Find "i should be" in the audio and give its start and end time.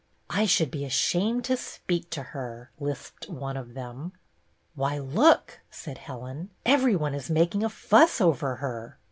0.41-0.83